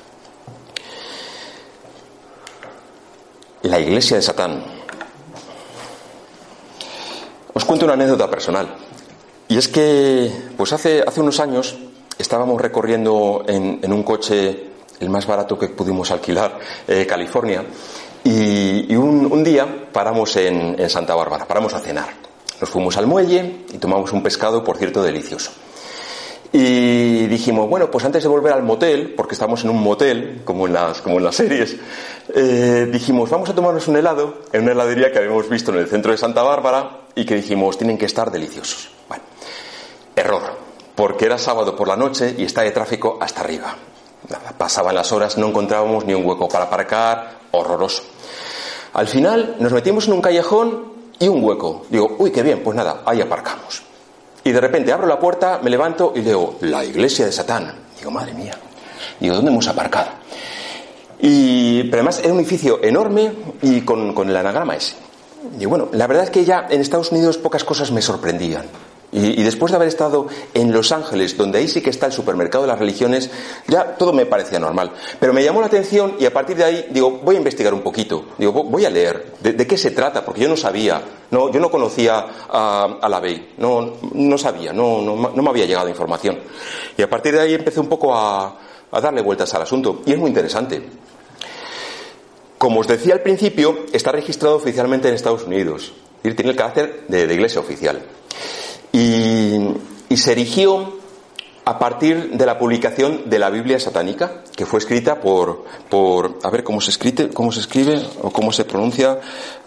La 3.64 3.80
iglesia 3.80 4.18
de 4.18 4.22
Satán. 4.22 4.64
Os 7.54 7.66
cuento 7.66 7.86
una 7.86 7.96
anécdota 7.96 8.30
personal. 8.30 8.76
Y 9.48 9.58
es 9.58 9.68
que, 9.68 10.32
pues 10.56 10.74
hace, 10.74 11.04
unos 11.18 11.40
años 11.40 11.76
estábamos 12.18 12.62
recorriendo 12.62 13.44
en, 13.48 13.92
un 13.92 14.04
coche, 14.04 14.72
el 15.00 15.10
más 15.10 15.26
barato 15.26 15.58
que 15.58 15.70
pudimos 15.70 16.12
alquilar, 16.12 16.60
eh, 16.88 17.06
California, 17.08 17.64
y, 18.28 18.96
un, 18.96 19.44
día 19.44 19.88
paramos 19.94 20.36
en, 20.38 20.90
Santa 20.90 21.14
Bárbara, 21.14 21.46
paramos 21.46 21.76
a 21.76 21.80
cenar. 21.80 22.10
Nos 22.60 22.70
fuimos 22.70 22.98
al 22.98 23.06
muelle 23.06 23.66
y 23.72 23.78
tomamos 23.78 24.12
un 24.14 24.24
pescado, 24.24 24.64
por 24.64 24.78
cierto, 24.78 25.04
delicioso. 25.04 25.52
Y 26.52 27.28
dijimos, 27.28 27.70
bueno, 27.70 27.92
pues 27.92 28.04
antes 28.04 28.24
de 28.24 28.30
volver 28.30 28.54
al 28.54 28.64
motel, 28.64 29.14
porque 29.16 29.34
estamos 29.34 29.64
en 29.64 29.70
un 29.70 29.84
motel, 29.84 30.42
como 30.44 30.66
en 30.66 30.74
las, 30.74 31.02
como 31.02 31.18
en 31.18 31.26
las 31.26 31.36
series, 31.36 31.76
eh, 32.34 32.90
dijimos, 32.92 33.30
vamos 33.30 33.50
a 33.50 33.54
tomarnos 33.54 33.88
un 33.88 33.98
helado 33.98 34.40
en 34.52 34.64
una 34.64 34.72
heladería 34.72 35.12
que 35.12 35.20
habíamos 35.20 35.48
visto 35.48 35.72
en 35.72 35.78
el 35.80 35.88
centro 35.88 36.12
de 36.12 36.18
Santa 36.18 36.42
Bárbara 36.42 37.02
y 37.14 37.26
que 37.26 37.36
dijimos, 37.36 37.78
tienen 37.78 37.98
que 37.98 38.06
estar 38.06 38.32
deliciosos. 38.32 38.90
Bueno, 39.08 39.24
error, 40.16 40.42
porque 40.96 41.26
era 41.26 41.38
sábado 41.38 41.76
por 41.76 41.88
la 41.88 41.96
noche 41.96 42.34
y 42.36 42.46
está 42.46 42.62
de 42.62 42.72
tráfico 42.72 43.20
hasta 43.22 43.42
arriba. 43.42 43.76
Pasaban 44.58 44.96
las 44.96 45.12
horas, 45.12 45.38
no 45.38 45.50
encontrábamos 45.50 46.06
ni 46.06 46.16
un 46.16 46.26
hueco 46.26 46.48
para 46.48 46.66
aparcar, 46.66 47.42
horroroso. 47.52 48.15
Al 48.96 49.08
final 49.08 49.58
nos 49.60 49.74
metimos 49.74 50.08
en 50.08 50.14
un 50.14 50.22
callejón 50.22 50.86
y 51.20 51.28
un 51.28 51.44
hueco. 51.44 51.86
Digo, 51.90 52.16
uy, 52.18 52.32
qué 52.32 52.42
bien, 52.42 52.62
pues 52.64 52.78
nada, 52.78 53.02
ahí 53.06 53.20
aparcamos. 53.20 53.84
Y 54.42 54.54
de 54.54 54.62
repente 54.62 54.94
abro 54.94 55.06
la 55.06 55.20
puerta, 55.20 55.60
me 55.62 55.70
levanto 55.70 56.14
y 56.16 56.22
leo, 56.22 56.56
la 56.62 56.86
iglesia 56.86 57.26
de 57.26 57.34
Satán. 57.34 57.74
Digo, 57.98 58.10
madre 58.10 58.34
mía. 58.34 58.58
Digo, 59.20 59.36
¿dónde 59.36 59.52
hemos 59.52 59.68
aparcado? 59.68 60.12
Y, 61.20 61.84
pero 61.84 61.98
además 61.98 62.22
era 62.24 62.32
un 62.32 62.40
edificio 62.40 62.82
enorme 62.82 63.34
y 63.62 63.82
con, 63.82 64.14
con 64.14 64.30
el 64.30 64.38
anagrama 64.38 64.78
ese. 64.78 64.96
Y 65.60 65.66
bueno, 65.66 65.90
la 65.92 66.08
verdad 66.08 66.24
es 66.24 66.30
que 66.30 66.46
ya 66.46 66.66
en 66.70 66.80
Estados 66.80 67.12
Unidos 67.12 67.38
pocas 67.38 67.66
cosas 67.66 67.92
me 67.92 68.02
sorprendían. 68.02 68.64
Y, 69.12 69.44
después 69.44 69.72
de 69.72 69.78
haber 69.78 69.88
estado 69.88 70.28
en 70.54 70.74
Los 70.74 70.92
Ángeles, 70.92 71.38
donde 71.38 71.60
ahí 71.60 71.70
sí 71.70 71.82
que 71.82 71.90
está 71.90 72.08
el 72.08 72.12
supermercado 72.12 72.64
de 72.64 72.68
las 72.68 72.80
religiones, 72.80 73.30
ya 73.68 73.96
todo 73.96 74.12
me 74.12 74.26
parecía 74.26 74.60
normal. 74.60 74.92
Pero 75.20 75.32
me 75.32 75.44
llamó 75.44 75.62
la 75.62 75.68
atención 75.68 76.16
y 76.20 76.26
a 76.26 76.34
partir 76.34 76.58
de 76.58 76.66
ahí 76.66 76.88
digo, 76.90 77.12
voy 77.24 77.36
a 77.36 77.38
investigar 77.38 77.74
un 77.74 77.82
poquito. 77.82 78.26
Digo, 78.38 78.52
voy 78.52 78.84
a 78.84 78.90
leer 78.90 79.34
de, 79.42 79.66
qué 79.66 79.78
se 79.78 79.92
trata, 79.92 80.26
porque 80.26 80.42
yo 80.42 80.50
no 80.50 80.58
sabía, 80.58 81.02
no, 81.32 81.50
yo 81.50 81.62
no 81.62 81.72
conocía 81.72 82.26
a, 82.50 83.08
la 83.08 83.20
Bey, 83.22 83.54
no, 83.58 83.94
no 84.14 84.38
sabía, 84.38 84.74
no, 84.74 85.02
no, 85.02 85.16
me 85.16 85.50
había 85.50 85.66
llegado 85.66 85.88
información. 85.88 86.38
Y 86.98 87.02
a 87.02 87.10
partir 87.10 87.36
de 87.36 87.42
ahí 87.42 87.54
empecé 87.54 87.80
un 87.80 87.88
poco 87.88 88.14
a, 88.14 88.60
darle 89.02 89.22
vueltas 89.22 89.54
al 89.54 89.62
asunto. 89.62 90.02
Y 90.06 90.12
es 90.12 90.18
muy 90.18 90.30
interesante. 90.30 90.82
Como 92.58 92.82
os 92.82 92.88
decía 92.88 93.14
al 93.14 93.22
principio, 93.22 93.86
está 93.94 94.12
registrado 94.12 94.56
oficialmente 94.56 95.08
en 95.08 95.14
Estados 95.14 95.44
Unidos. 95.44 95.94
Tiene 96.22 96.52
el 96.52 96.56
carácter 96.56 97.06
de 97.08 97.34
iglesia 97.34 97.62
oficial 97.62 98.02
y, 98.96 100.16
se 100.16 100.32
erigió 100.32 100.94
a 101.66 101.78
partir 101.78 102.32
de 102.32 102.46
la 102.46 102.58
publicación 102.58 103.30
de 103.30 103.40
la 103.40 103.50
Biblia 103.50 103.80
satánica, 103.80 104.44
que 104.56 104.66
fue 104.66 104.80
escrita 104.80 105.20
por, 105.20 105.66
por 105.90 106.40
a 106.44 106.50
ver 106.50 106.64
cómo 106.64 106.80
se 106.80 106.92
escribe, 106.92 107.30
cómo 107.30 107.52
se 107.52 107.60
escribe 107.60 108.02
o 108.22 108.32
cómo 108.32 108.54
se 108.54 108.64
pronuncia, 108.64 109.20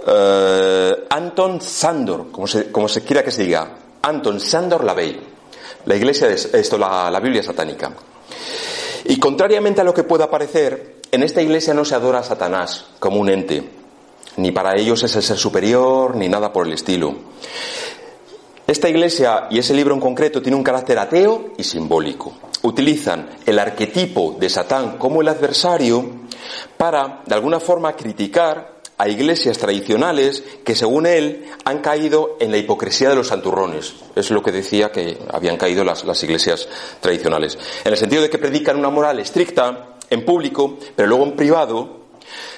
eh, 0.06 1.06
Anton 1.10 1.60
Sandor, 1.60 2.30
como 2.30 2.46
se, 2.46 2.72
como 2.72 2.88
se 2.88 3.02
quiera 3.02 3.22
que 3.22 3.30
se 3.30 3.42
diga, 3.42 3.76
Anton 4.00 4.40
Sandor 4.40 4.84
Lavey, 4.84 5.20
la 5.84 5.96
iglesia 5.96 6.28
de 6.28 6.34
esto, 6.34 6.78
la, 6.78 7.10
la 7.10 7.20
Biblia 7.20 7.42
satánica. 7.42 7.92
Y 9.04 9.18
contrariamente 9.18 9.82
a 9.82 9.84
lo 9.84 9.92
que 9.92 10.04
pueda 10.04 10.30
parecer, 10.30 11.02
en 11.12 11.22
esta 11.22 11.42
iglesia 11.42 11.74
no 11.74 11.84
se 11.84 11.94
adora 11.94 12.20
a 12.20 12.24
Satanás 12.24 12.86
como 12.98 13.20
un 13.20 13.28
ente, 13.28 13.68
ni 14.36 14.52
para 14.52 14.76
ellos 14.76 15.02
es 15.02 15.14
el 15.16 15.22
ser 15.22 15.36
superior, 15.36 16.16
ni 16.16 16.28
nada 16.28 16.52
por 16.52 16.66
el 16.66 16.72
estilo. 16.72 17.14
Esta 18.68 18.90
iglesia 18.90 19.46
y 19.48 19.58
ese 19.58 19.72
libro 19.72 19.94
en 19.94 20.00
concreto 20.00 20.42
tiene 20.42 20.54
un 20.54 20.62
carácter 20.62 20.98
ateo 20.98 21.52
y 21.56 21.64
simbólico. 21.64 22.34
Utilizan 22.64 23.30
el 23.46 23.58
arquetipo 23.58 24.36
de 24.38 24.50
Satán 24.50 24.98
como 24.98 25.22
el 25.22 25.28
adversario 25.28 26.04
para, 26.76 27.22
de 27.24 27.34
alguna 27.34 27.60
forma, 27.60 27.96
criticar 27.96 28.74
a 28.98 29.08
iglesias 29.08 29.56
tradicionales 29.56 30.44
que, 30.66 30.74
según 30.74 31.06
él, 31.06 31.46
han 31.64 31.78
caído 31.78 32.36
en 32.40 32.50
la 32.50 32.58
hipocresía 32.58 33.08
de 33.08 33.14
los 33.14 33.28
santurrones. 33.28 33.94
Es 34.14 34.30
lo 34.30 34.42
que 34.42 34.52
decía 34.52 34.92
que 34.92 35.16
habían 35.32 35.56
caído 35.56 35.82
las, 35.82 36.04
las 36.04 36.22
iglesias 36.22 36.68
tradicionales. 37.00 37.58
En 37.86 37.92
el 37.92 37.98
sentido 37.98 38.20
de 38.20 38.28
que 38.28 38.36
predican 38.36 38.76
una 38.76 38.90
moral 38.90 39.18
estricta 39.18 39.96
en 40.10 40.26
público, 40.26 40.76
pero 40.94 41.08
luego 41.08 41.24
en 41.24 41.36
privado 41.36 42.07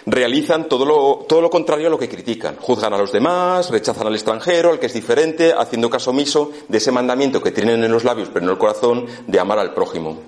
realizan 0.06 0.68
todo 0.68 0.84
lo, 0.84 1.24
todo 1.28 1.40
lo 1.40 1.50
contrario 1.50 1.86
a 1.86 1.90
lo 1.90 1.98
que 1.98 2.08
critican. 2.08 2.56
Juzgan 2.56 2.92
a 2.92 2.98
los 2.98 3.12
demás, 3.12 3.70
rechazan 3.70 4.06
al 4.06 4.14
extranjero, 4.14 4.70
al 4.70 4.78
que 4.78 4.86
es 4.86 4.94
diferente, 4.94 5.52
haciendo 5.56 5.90
caso 5.90 6.10
omiso 6.10 6.50
de 6.68 6.78
ese 6.78 6.92
mandamiento 6.92 7.42
que 7.42 7.52
tienen 7.52 7.82
en 7.84 7.92
los 7.92 8.04
labios 8.04 8.28
pero 8.32 8.44
en 8.44 8.52
el 8.52 8.58
corazón 8.58 9.06
de 9.26 9.40
amar 9.40 9.58
al 9.58 9.74
prójimo. 9.74 10.18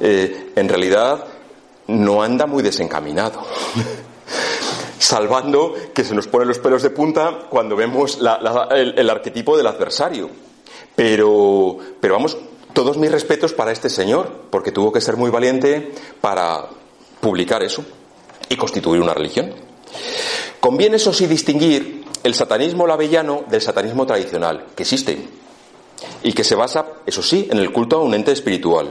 Eh, 0.00 0.52
en 0.54 0.68
realidad 0.68 1.24
no 1.88 2.22
anda 2.22 2.46
muy 2.46 2.62
desencaminado. 2.62 3.42
Salvando 4.98 5.74
que 5.94 6.04
se 6.04 6.14
nos 6.14 6.26
ponen 6.26 6.48
los 6.48 6.58
pelos 6.58 6.82
de 6.82 6.90
punta 6.90 7.46
cuando 7.48 7.76
vemos 7.76 8.18
el, 8.18 9.10
arquetipo 9.10 9.56
del 9.56 9.66
adversario. 9.66 10.28
Pero, 10.94 11.78
pero 12.00 12.14
vamos, 12.14 12.36
todos 12.72 12.98
mis 12.98 13.10
respetos 13.10 13.52
para 13.52 13.70
este 13.70 13.88
señor, 13.88 14.28
porque 14.50 14.72
tuvo 14.72 14.92
que 14.92 15.00
ser 15.00 15.16
muy 15.16 15.30
valiente 15.30 15.92
para 16.20 16.66
publicar 17.20 17.62
eso 17.62 17.84
y 18.48 18.56
constituir 18.56 19.00
una 19.00 19.14
religión. 19.14 19.52
Conviene, 20.60 20.96
eso 20.96 21.12
sí, 21.12 21.26
distinguir 21.26 22.04
el 22.22 22.34
satanismo 22.34 22.86
lavellano 22.86 23.44
del 23.48 23.62
satanismo 23.62 24.06
tradicional, 24.06 24.66
que 24.74 24.82
existe, 24.82 25.18
y 26.22 26.32
que 26.32 26.44
se 26.44 26.54
basa, 26.54 26.86
eso 27.06 27.22
sí, 27.22 27.48
en 27.50 27.58
el 27.58 27.72
culto 27.72 27.96
a 27.96 28.02
un 28.02 28.14
ente 28.14 28.32
espiritual. 28.32 28.90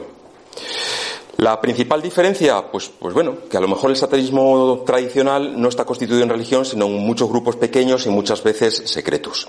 La 1.38 1.62
principal 1.62 2.02
diferencia, 2.02 2.72
pues, 2.72 2.90
pues 3.00 3.14
bueno, 3.14 3.38
que 3.50 3.58
a 3.58 3.60
lo 3.60 3.68
mejor 3.68 3.92
el 3.92 3.96
satanismo 3.96 4.84
tradicional 4.86 5.62
no 5.62 5.70
está 5.70 5.86
constituido 5.86 6.24
en 6.24 6.30
religión, 6.30 6.66
sino 6.66 6.88
en 6.88 6.94
muchos 6.94 7.30
grupos 7.30 7.56
pequeños 7.58 8.08
y 8.08 8.10
muchas 8.10 8.42
veces 8.44 8.82
secretos. 8.86 9.48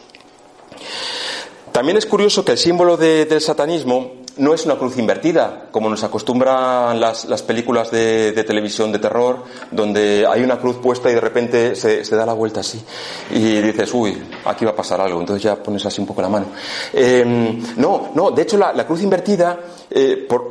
También 1.73 1.97
es 1.97 2.05
curioso 2.05 2.45
que 2.45 2.53
el 2.53 2.59
símbolo 2.59 2.97
del 2.97 3.41
satanismo 3.41 4.18
no 4.39 4.55
es 4.55 4.65
una 4.65 4.77
cruz 4.77 4.97
invertida, 4.99 5.69
como 5.71 5.89
nos 5.89 6.03
acostumbran 6.05 6.99
las, 7.01 7.43
películas 7.43 7.91
de, 7.91 8.33
televisión 8.47 8.93
de 8.93 8.99
terror, 8.99 9.45
donde 9.71 10.27
hay 10.29 10.43
una 10.43 10.59
cruz 10.59 10.77
puesta 10.77 11.11
y 11.11 11.15
de 11.15 11.21
repente 11.21 11.75
se, 11.77 12.03
da 12.17 12.25
la 12.25 12.33
vuelta 12.33 12.61
así. 12.61 12.83
Y 13.31 13.61
dices, 13.61 13.93
uy, 13.95 14.23
aquí 14.45 14.65
va 14.65 14.73
a 14.73 14.77
pasar 14.77 15.01
algo. 15.01 15.21
Entonces 15.21 15.43
ya 15.43 15.57
pones 15.57 15.85
así 15.87 16.01
un 16.01 16.07
poco 16.07 16.23
la 16.23 16.29
mano. 16.29 16.47
Em, 16.93 17.61
no, 17.77 18.11
no, 18.15 18.31
de 18.31 18.43
hecho 18.43 18.57
la, 18.57 18.87
cruz 18.87 19.03
invertida, 19.03 19.59
eh, 19.91 20.27
por 20.29 20.51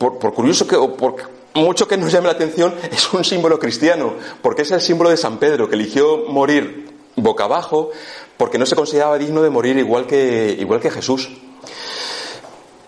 por, 0.00 0.32
curioso 0.32 0.66
que, 0.66 0.76
o 0.76 0.94
por 0.94 1.16
mucho 1.54 1.86
que 1.86 1.98
nos 1.98 2.10
llame 2.10 2.28
la 2.28 2.32
atención, 2.32 2.74
es 2.90 3.12
un 3.12 3.22
símbolo 3.22 3.58
cristiano, 3.58 4.14
porque 4.40 4.62
es 4.62 4.70
el 4.70 4.80
símbolo 4.80 5.10
de 5.10 5.18
San 5.18 5.38
Pedro, 5.38 5.68
que 5.68 5.74
eligió 5.74 6.24
morir 6.28 6.88
boca 7.16 7.44
abajo 7.44 7.90
porque 8.38 8.56
no 8.56 8.64
se 8.64 8.74
consideraba 8.74 9.18
digno 9.18 9.42
de 9.42 9.50
morir 9.50 9.76
igual 9.76 10.06
que, 10.06 10.56
igual 10.58 10.80
que 10.80 10.90
Jesús. 10.90 11.28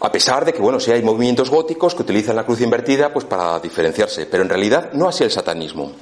A 0.04 0.11
pesar 0.11 0.44
de 0.44 0.52
que, 0.52 0.61
bueno, 0.61 0.80
sí 0.80 0.90
hay 0.90 1.00
movimientos 1.00 1.49
góticos 1.49 1.94
que 1.94 2.02
utilizan 2.02 2.35
la 2.35 2.44
cruz 2.44 2.61
invertida 2.61 3.12
pues 3.12 3.25
para 3.25 3.61
diferenciarse, 3.61 4.26
pero 4.26 4.42
en 4.42 4.49
realidad 4.49 4.92
no 4.94 5.09
así 5.09 5.23
el 5.23 5.30
satanismo. 5.30 5.92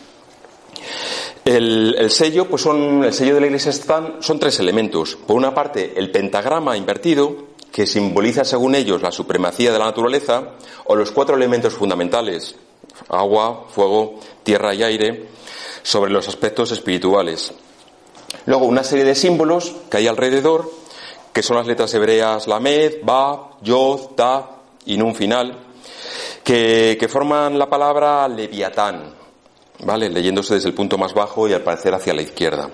El, 1.44 2.10
sello, 2.10 2.48
pues 2.48 2.62
son, 2.62 3.04
el 3.04 3.12
sello 3.12 3.34
de 3.34 3.40
la 3.42 3.46
iglesia 3.48 3.72
son 3.72 4.38
tres 4.38 4.58
elementos. 4.58 5.16
Por 5.16 5.36
una 5.36 5.52
parte, 5.52 5.92
el 5.96 6.10
pentagrama 6.10 6.78
invertido, 6.78 7.48
que 7.70 7.86
simboliza, 7.86 8.42
según 8.42 8.74
ellos, 8.74 9.02
la 9.02 9.12
supremacía 9.12 9.70
de 9.70 9.78
la 9.78 9.86
naturaleza, 9.86 10.52
o 10.86 10.96
los 10.96 11.10
cuatro 11.10 11.36
elementos 11.36 11.74
fundamentales, 11.74 12.56
agua, 13.10 13.66
fuego, 13.68 14.18
tierra 14.42 14.74
y 14.74 14.82
aire, 14.82 15.26
sobre 15.82 16.10
los 16.10 16.26
aspectos 16.26 16.72
espirituales. 16.72 17.52
Luego, 18.46 18.64
una 18.64 18.82
serie 18.82 19.04
de 19.04 19.14
símbolos 19.14 19.74
que 19.90 19.98
hay 19.98 20.06
alrededor, 20.06 20.70
que 21.32 21.42
son 21.42 21.56
las 21.56 21.66
letras 21.66 21.92
hebreas 21.94 22.46
Lamed, 22.46 23.02
Ba, 23.02 23.50
Yod, 23.62 24.14
Ta 24.16 24.50
y 24.86 24.96
Nun 24.96 25.14
final, 25.14 25.58
que, 26.42 26.96
que 26.98 27.08
forman 27.08 27.58
la 27.58 27.68
palabra 27.68 28.26
Leviatán, 28.28 29.14
¿vale? 29.84 30.08
Leyéndose 30.08 30.54
desde 30.54 30.68
el 30.68 30.74
punto 30.74 30.98
más 30.98 31.14
bajo 31.14 31.48
y 31.48 31.52
al 31.52 31.62
parecer 31.62 31.94
hacia 31.94 32.14
la 32.14 32.22
izquierda. 32.22 32.70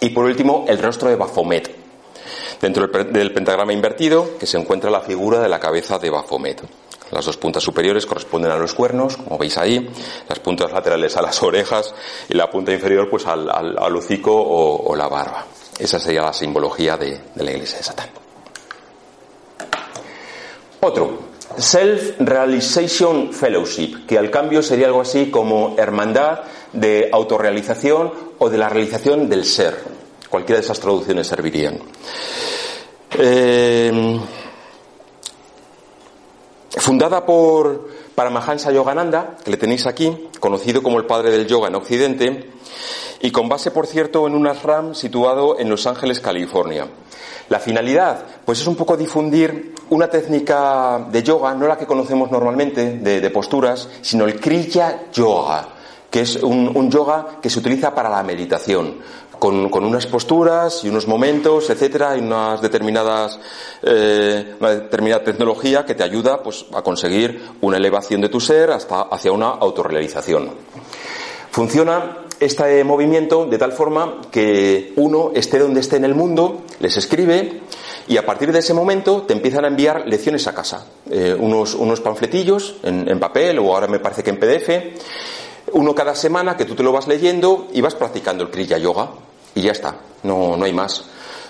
Y 0.00 0.10
por 0.10 0.24
último, 0.24 0.64
el 0.68 0.82
rostro 0.82 1.08
de 1.08 1.16
Baphomet, 1.16 1.82
Dentro 2.62 2.86
del 2.86 3.32
pentagrama 3.32 3.72
invertido, 3.72 4.38
que 4.38 4.46
se 4.46 4.56
encuentra 4.56 4.88
la 4.88 5.00
figura 5.00 5.40
de 5.40 5.48
la 5.48 5.58
cabeza 5.58 5.98
de 5.98 6.10
Baphomet. 6.10 6.62
Las 7.10 7.26
dos 7.26 7.36
puntas 7.36 7.62
superiores 7.62 8.06
corresponden 8.06 8.52
a 8.52 8.56
los 8.56 8.72
cuernos, 8.72 9.16
como 9.16 9.36
veis 9.36 9.58
ahí, 9.58 9.90
las 10.28 10.38
puntas 10.38 10.70
laterales 10.70 11.16
a 11.16 11.22
las 11.22 11.42
orejas 11.42 11.92
y 12.28 12.34
la 12.34 12.48
punta 12.48 12.72
inferior 12.72 13.10
pues 13.10 13.26
al, 13.26 13.50
al, 13.50 13.96
hocico 13.96 14.32
o, 14.32 14.94
la 14.94 15.08
barba. 15.08 15.44
Esa 15.82 15.98
sería 15.98 16.22
la 16.22 16.32
simbología 16.32 16.96
de, 16.96 17.20
la 17.34 17.50
iglesia 17.50 17.78
de 17.78 17.82
Satán. 17.82 18.08
Otro, 20.78 21.18
Self-Realization 21.56 23.32
Fellowship, 23.32 24.06
que 24.06 24.16
al 24.16 24.30
cambio 24.30 24.62
sería 24.62 24.86
algo 24.86 25.00
así 25.00 25.28
como 25.28 25.74
hermandad 25.76 26.42
de 26.72 27.10
autorrealización 27.12 28.12
o 28.38 28.48
de 28.48 28.58
la 28.58 28.68
realización 28.68 29.28
del 29.28 29.44
ser. 29.44 29.76
Cualquiera 30.30 30.60
de 30.60 30.64
esas 30.66 30.78
traducciones 30.78 31.26
servirían. 31.26 31.80
Eh, 33.18 34.20
fundada 36.76 37.26
por 37.26 37.88
Paramahansa 38.14 38.72
Yogananda, 38.72 39.36
que 39.44 39.50
le 39.50 39.56
tenéis 39.56 39.86
aquí, 39.86 40.28
conocido 40.40 40.82
como 40.82 40.98
el 40.98 41.06
padre 41.06 41.30
del 41.30 41.46
yoga 41.46 41.68
en 41.68 41.74
Occidente, 41.74 42.50
y 43.20 43.30
con 43.30 43.48
base, 43.48 43.70
por 43.70 43.86
cierto, 43.86 44.26
en 44.26 44.34
un 44.34 44.46
ashram 44.46 44.94
situado 44.94 45.58
en 45.58 45.70
Los 45.70 45.86
Ángeles, 45.86 46.20
California. 46.20 46.88
La 47.48 47.60
finalidad, 47.60 48.24
pues 48.44 48.60
es 48.60 48.66
un 48.66 48.76
poco 48.76 48.96
difundir 48.96 49.74
una 49.90 50.08
técnica 50.08 51.06
de 51.10 51.22
yoga, 51.22 51.54
no 51.54 51.66
la 51.66 51.76
que 51.76 51.86
conocemos 51.86 52.30
normalmente, 52.30 52.98
de, 52.98 53.30
posturas, 53.30 53.88
sino 54.00 54.24
el 54.24 54.40
Kriya 54.40 55.10
Yoga, 55.12 55.68
que 56.10 56.22
es 56.22 56.36
un, 56.36 56.90
yoga 56.90 57.38
que 57.40 57.50
se 57.50 57.58
utiliza 57.58 57.94
para 57.94 58.08
la 58.08 58.22
meditación 58.22 58.98
con, 59.42 59.84
unas 59.84 60.06
posturas 60.06 60.84
y 60.84 60.88
unos 60.88 61.08
momentos, 61.08 61.68
etcétera, 61.68 62.16
y 62.16 62.20
unas 62.20 62.62
determinadas, 62.62 63.40
eh, 63.82 64.54
una 64.60 64.70
determinada 64.70 65.24
tecnología 65.24 65.84
que 65.84 65.96
te 65.96 66.04
ayuda 66.04 66.40
pues, 66.40 66.64
a 66.72 66.80
conseguir 66.82 67.42
una 67.60 67.76
elevación 67.76 68.20
de 68.20 68.28
tu 68.28 68.38
ser 68.38 68.70
hasta 68.70 69.02
hacia 69.02 69.32
una 69.32 69.48
autorrealización. 69.48 70.48
Funciona 71.50 72.18
este 72.38 72.84
movimiento 72.84 73.46
de 73.46 73.58
tal 73.58 73.72
forma 73.72 74.20
que 74.30 74.92
uno 74.94 75.32
esté 75.34 75.58
donde 75.58 75.80
esté 75.80 75.96
en 75.96 76.04
el 76.04 76.14
mundo, 76.14 76.62
les 76.78 76.96
escribe 76.96 77.62
y 78.06 78.18
a 78.18 78.24
partir 78.24 78.52
de 78.52 78.60
ese 78.60 78.74
momento 78.74 79.22
te 79.22 79.32
empiezan 79.32 79.64
a 79.64 79.68
enviar 79.68 80.06
lecciones 80.06 80.46
a 80.46 80.54
casa, 80.54 80.86
eh, 81.10 81.36
unos, 81.36 81.74
unos 81.74 82.00
panfletillos 82.00 82.76
en, 82.84 83.10
en 83.10 83.18
papel 83.18 83.58
o 83.58 83.74
ahora 83.74 83.88
me 83.88 83.98
parece 83.98 84.22
que 84.22 84.30
en 84.30 84.38
PDF 84.38 85.72
uno 85.72 85.96
cada 85.96 86.14
semana 86.14 86.56
que 86.56 86.64
tú 86.64 86.76
te 86.76 86.84
lo 86.84 86.92
vas 86.92 87.08
leyendo 87.08 87.66
y 87.72 87.80
vas 87.80 87.96
practicando 87.96 88.44
el 88.44 88.50
Kriya 88.50 88.78
Yoga 88.78 89.10
y 89.54 89.62
ya 89.62 89.72
está, 89.72 89.96
no, 90.22 90.56
no 90.56 90.64
hay 90.64 90.72
más. 90.72 91.04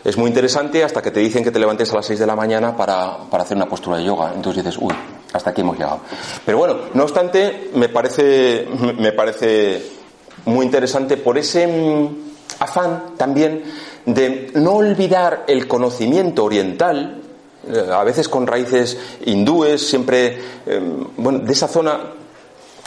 Es 0.05 0.17
muy 0.17 0.29
interesante 0.29 0.83
hasta 0.83 1.01
que 1.01 1.13
te 1.13 1.21
dicen 1.21 1.45
que 1.45 1.53
te 1.53 1.61
levantes 1.61 1.93
a 1.93 1.97
las 1.97 2.07
6 2.07 2.19
de 2.19 2.27
la 2.27 2.35
mañana 2.35 2.77
para, 2.77 3.19
para 3.31 3.45
hacer 3.45 3.57
una 3.57 3.67
postura 3.67 3.99
de 3.99 4.05
yoga. 4.05 4.33
Entonces 4.35 4.65
dices, 4.65 4.81
uy, 4.83 4.93
hasta 5.33 5.51
aquí 5.51 5.61
hemos 5.61 5.79
llegado. 5.79 6.01
Pero 6.45 6.59
bueno, 6.59 6.77
no 6.95 7.05
obstante, 7.05 7.71
me 7.75 7.89
parece, 7.89 8.67
me 8.99 9.13
parece 9.13 9.81
muy 10.47 10.67
interesante 10.67 11.17
por 11.17 11.39
ese 11.39 11.67
mm, 11.67 12.09
afán 12.59 13.15
también 13.17 13.63
de 14.05 14.51
no 14.55 14.73
olvidar 14.75 15.45
el 15.47 15.69
conocimiento 15.69 16.45
oriental, 16.45 17.21
eh, 17.69 17.87
a 17.93 18.03
veces 18.03 18.29
con 18.29 18.47
raíces 18.47 18.99
hindúes, 19.25 19.87
siempre, 19.87 20.39
eh, 20.67 20.81
bueno, 21.17 21.39
de 21.41 21.53
esa 21.53 21.69
zona 21.69 22.01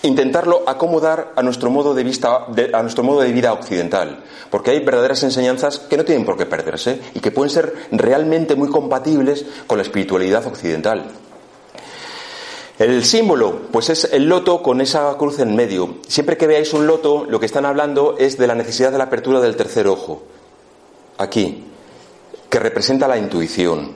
intentarlo 0.03 0.63
acomodar 0.67 1.33
a 1.35 1.41
nuestro 1.41 1.69
modo 1.69 1.93
de 1.93 2.03
vista, 2.03 2.45
a 2.73 2.81
nuestro 2.81 3.03
modo 3.03 3.21
de 3.21 3.31
vida 3.31 3.53
occidental, 3.53 4.23
porque 4.49 4.71
hay 4.71 4.79
verdaderas 4.79 5.23
enseñanzas 5.23 5.79
que 5.79 5.97
no 5.97 6.05
tienen 6.05 6.25
por 6.25 6.37
qué 6.37 6.45
perderse 6.45 6.99
y 7.13 7.19
que 7.19 7.31
pueden 7.31 7.49
ser 7.49 7.73
realmente 7.91 8.55
muy 8.55 8.69
compatibles 8.69 9.45
con 9.67 9.77
la 9.77 9.83
espiritualidad 9.83 10.45
occidental. 10.45 11.05
El 12.77 13.05
símbolo, 13.05 13.61
pues 13.71 13.89
es 13.89 14.09
el 14.11 14.27
loto 14.27 14.61
con 14.61 14.81
esa 14.81 15.15
cruz 15.17 15.39
en 15.39 15.55
medio. 15.55 15.95
Siempre 16.07 16.35
que 16.35 16.45
veáis 16.45 16.73
un 16.73 16.85
loto, 16.87 17.25
lo 17.25 17.39
que 17.39 17.45
están 17.45 17.65
hablando 17.65 18.17
es 18.19 18.37
de 18.37 18.47
la 18.47 18.55
necesidad 18.55 18.91
de 18.91 18.97
la 18.97 19.05
apertura 19.05 19.39
del 19.39 19.55
tercer 19.55 19.87
ojo. 19.87 20.23
Aquí, 21.17 21.63
que 22.49 22.59
representa 22.59 23.07
la 23.07 23.17
intuición. 23.17 23.93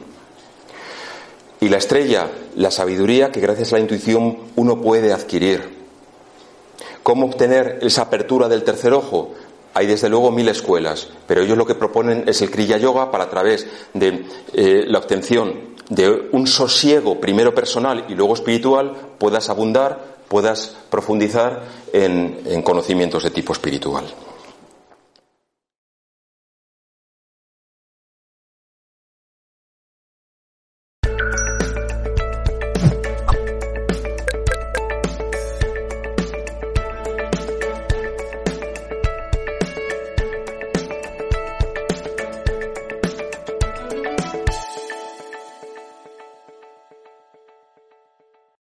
Y 1.59 1.67
la 1.67 1.75
estrella, 1.77 2.29
la 2.55 2.71
sabiduría 2.71 3.31
que 3.31 3.41
gracias 3.41 3.73
a 3.73 3.75
la 3.75 3.81
intuición 3.81 4.37
uno 4.55 4.81
puede 4.81 5.11
adquirir. 5.11 5.78
¿Cómo 7.09 7.25
obtener 7.25 7.79
esa 7.81 8.03
apertura 8.03 8.47
del 8.47 8.63
tercer 8.63 8.93
ojo? 8.93 9.31
Hay 9.73 9.87
desde 9.87 10.09
luego 10.09 10.29
mil 10.29 10.47
escuelas, 10.47 11.07
pero 11.25 11.41
ellos 11.41 11.57
lo 11.57 11.65
que 11.65 11.73
proponen 11.73 12.25
es 12.27 12.39
el 12.43 12.51
Kriya 12.51 12.77
Yoga 12.77 13.09
para 13.09 13.23
a 13.23 13.29
través 13.31 13.65
de 13.95 14.27
eh, 14.53 14.83
la 14.85 14.99
obtención 14.99 15.55
de 15.89 16.29
un 16.31 16.45
sosiego 16.45 17.19
primero 17.19 17.55
personal 17.55 18.05
y 18.09 18.13
luego 18.13 18.35
espiritual 18.35 18.95
puedas 19.17 19.49
abundar, 19.49 20.17
puedas 20.27 20.77
profundizar 20.91 21.63
en 21.93 22.61
conocimientos 22.61 23.23
de 23.23 23.31
tipo 23.31 23.53
espiritual. 23.53 24.05